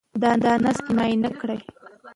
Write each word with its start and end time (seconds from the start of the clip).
دا 0.43 0.51
نسج 0.63 0.87
معاینه 0.95 1.29
کېږي. 1.39 1.67